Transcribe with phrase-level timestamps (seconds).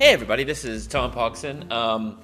[0.00, 1.70] Hey, everybody, this is Tom Pogson.
[1.70, 2.22] Um,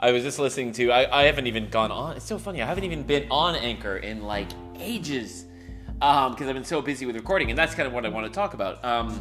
[0.00, 2.64] I was just listening to, I, I, haven't even gone on, it's so funny, I
[2.64, 5.44] haven't even been on Anchor in like ages
[5.92, 8.26] because um, I've been so busy with recording, and that's kind of what I want
[8.26, 8.82] to talk about.
[8.82, 9.20] Um,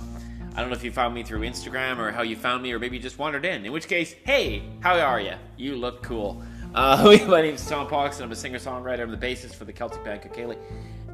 [0.56, 2.80] I don't know if you found me through Instagram or how you found me, or
[2.80, 3.66] maybe you just wandered in.
[3.66, 5.34] In which case, hey, how are you?
[5.58, 6.42] You look cool.
[6.74, 8.22] Uh, my name's Tom Pogson.
[8.22, 9.02] I'm a singer songwriter.
[9.02, 10.56] I'm the bassist for the Celtic band Kokele.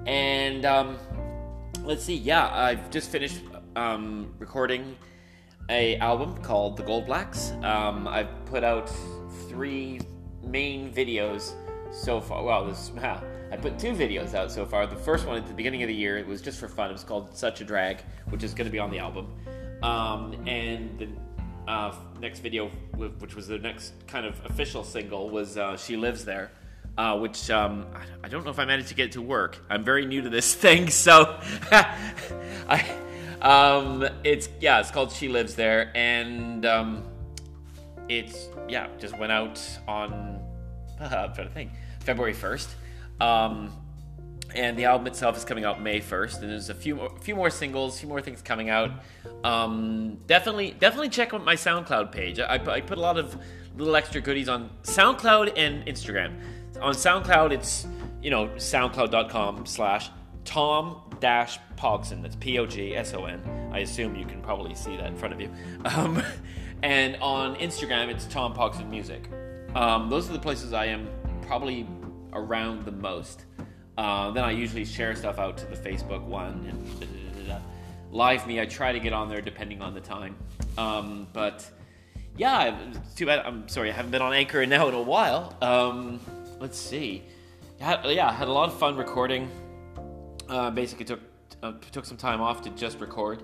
[0.06, 1.00] And um,
[1.82, 3.42] let's see, yeah, I've just finished
[3.76, 4.96] um, recording
[5.70, 7.52] a album called The Gold Blacks.
[7.64, 8.92] Um, I've put out
[9.50, 10.00] three
[10.44, 11.54] main videos
[11.92, 12.44] so far.
[12.44, 13.22] Well, this wow,
[13.52, 14.88] I put two videos out so far.
[14.88, 16.90] The first one at the beginning of the year it was just for fun.
[16.90, 19.34] It was called Such a Drag, which is going to be on the album.
[19.84, 25.58] Um, and the uh, next video, which was the next kind of official single, was
[25.58, 26.52] uh, She Lives There.
[26.98, 27.86] Uh, which um,
[28.24, 29.64] I don't know if I managed to get it to work.
[29.70, 31.40] I'm very new to this thing, so
[31.72, 32.84] I
[33.42, 37.04] um, it's yeah, it's called She Lives There, and um,
[38.10, 40.40] it's yeah, just went out on
[41.00, 42.70] I'm trying to think February first.
[43.20, 43.72] Um,
[44.56, 47.36] and the album itself is coming out May 1st, and there's a few more, few
[47.36, 48.92] more singles, a few more things coming out.
[49.44, 52.40] Um, definitely, definitely check out my SoundCloud page.
[52.40, 53.38] I, I, put a lot of
[53.76, 56.40] little extra goodies on SoundCloud and Instagram.
[56.82, 57.86] On SoundCloud, it's
[58.22, 60.10] you know SoundCloud.com slash
[60.48, 62.22] Tom dash Pogson.
[62.22, 63.70] That's P O G S O N.
[63.74, 65.52] I assume you can probably see that in front of you.
[65.84, 66.24] Um,
[66.84, 69.30] and on Instagram, it's Tom Pogson Music.
[69.76, 71.10] Um, those are the places I am
[71.42, 71.86] probably
[72.32, 73.44] around the most.
[73.98, 77.60] Uh, then I usually share stuff out to the Facebook one and da, da, da,
[78.12, 78.62] live me.
[78.62, 80.38] I try to get on there depending on the time.
[80.78, 81.70] Um, but
[82.38, 82.80] yeah,
[83.18, 83.46] too bad.
[83.46, 85.58] I'm sorry, I haven't been on Anchor now in a while.
[85.62, 86.22] Um,
[86.60, 87.24] let's see.
[87.80, 89.52] Yeah, I had a lot of fun recording.
[90.50, 91.20] Uh, basically took
[91.64, 93.44] uh, took some time off to just record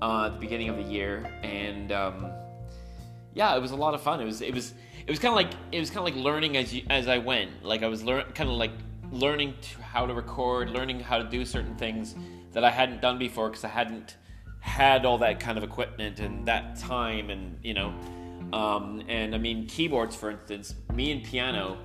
[0.00, 2.30] uh, at the beginning of the year, and um,
[3.34, 4.20] yeah, it was a lot of fun.
[4.20, 4.74] It was it was
[5.06, 7.18] it was kind of like it was kind of like learning as you, as I
[7.18, 7.64] went.
[7.64, 8.72] Like I was learn kind of like
[9.10, 12.14] learning to, how to record, learning how to do certain things
[12.52, 14.16] that I hadn't done before because I hadn't
[14.60, 17.94] had all that kind of equipment and that time and you know
[18.52, 21.78] um, and I mean keyboards for instance me and piano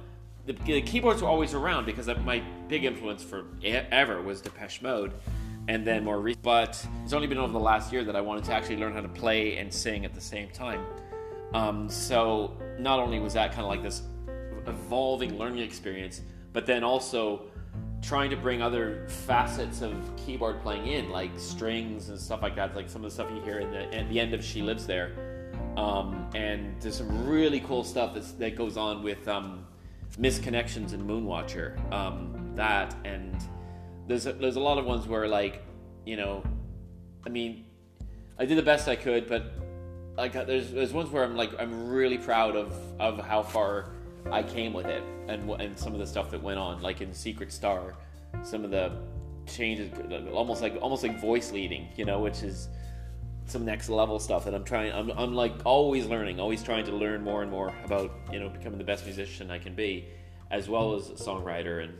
[0.46, 5.14] the, the keyboards were always around because my big influence for ever was Depeche Mode,
[5.68, 6.44] and then more recent.
[6.44, 9.02] But it's only been over the last year that I wanted to actually learn how
[9.02, 10.84] to play and sing at the same time.
[11.54, 14.02] Um, so not only was that kind of like this
[14.68, 16.22] evolving learning experience,
[16.52, 17.44] but then also
[18.02, 22.76] trying to bring other facets of keyboard playing in, like strings and stuff like that,
[22.76, 24.86] like some of the stuff you hear in the, at the end of "She Lives
[24.86, 25.14] There."
[25.78, 29.66] Um, and there's some really cool stuff that goes on with um,
[30.18, 31.92] misconnections in Moonwatcher.
[31.92, 33.36] Um, that and
[34.08, 35.64] there's a, there's a lot of ones where like
[36.06, 36.44] you know,
[37.26, 37.66] I mean,
[38.38, 39.54] I did the best I could, but
[40.18, 43.92] like there's there's ones where I'm like I'm really proud of of how far
[44.32, 47.14] I came with it and and some of the stuff that went on, like in
[47.14, 47.96] Secret Star,
[48.44, 48.92] some of the
[49.46, 49.92] changes,
[50.32, 52.70] almost like almost like voice leading, you know, which is
[53.54, 54.92] some next level stuff that I'm trying.
[54.92, 58.50] I'm, I'm like always learning, always trying to learn more and more about you know
[58.50, 60.10] becoming the best musician I can be,
[60.52, 61.94] as well as a songwriter and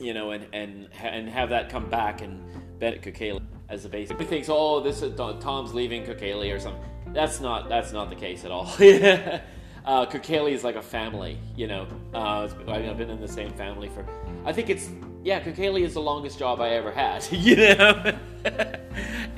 [0.00, 2.42] you know and and and have that come back and
[2.80, 4.18] Bennett Kokele as the basic.
[4.18, 6.82] He thinks, oh, this is Tom's leaving Kokele or something.
[7.12, 8.66] That's not that's not the case at all.
[9.84, 10.06] uh,
[10.46, 11.86] is like a family, you know.
[12.14, 14.06] Uh, I've been in the same family for.
[14.44, 14.88] I think it's
[15.22, 15.40] yeah.
[15.42, 18.18] Kokele is the longest job I ever had, you know.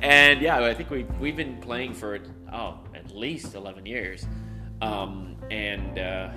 [0.03, 2.19] and yeah, I think we we've been playing for
[2.51, 4.27] oh at least eleven years,
[4.81, 6.29] um, and uh,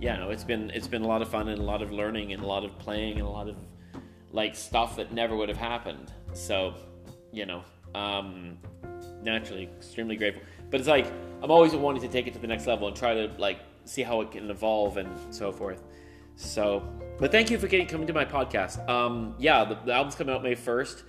[0.00, 2.32] yeah, no, it's been it's been a lot of fun and a lot of learning
[2.32, 3.56] and a lot of playing and a lot of
[4.32, 6.12] like stuff that never would have happened.
[6.32, 6.74] So,
[7.32, 7.62] you know,
[7.94, 8.58] um,
[9.22, 10.42] naturally, extremely grateful.
[10.68, 11.06] But it's like
[11.42, 14.02] I'm always wanting to take it to the next level and try to like see
[14.02, 15.84] how it can evolve and so forth.
[16.34, 16.82] So,
[17.20, 18.86] but thank you for getting coming to my podcast.
[18.88, 21.04] Um, yeah, the, the album's coming out May first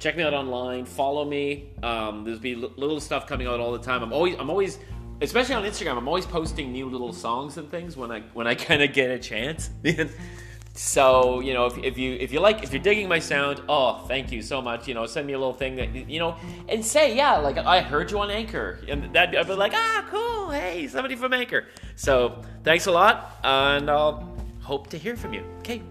[0.00, 0.86] check me out online.
[0.86, 1.68] Follow me.
[1.82, 4.02] Um, there's be little stuff coming out all the time.
[4.02, 4.78] I'm always, I'm always,
[5.20, 5.96] especially on Instagram.
[5.96, 9.10] I'm always posting new little songs and things when I when I kind of get
[9.10, 9.70] a chance.
[10.74, 14.04] so you know, if, if you if you like if you're digging my sound, oh,
[14.08, 14.88] thank you so much.
[14.88, 16.36] You know, send me a little thing that you know,
[16.68, 20.06] and say yeah, like I heard you on Anchor, and that I'd be like, ah,
[20.10, 20.50] cool.
[20.50, 21.66] Hey, somebody from Anchor.
[21.94, 25.44] So thanks a lot, and I'll hope to hear from you.
[25.58, 25.82] Okay,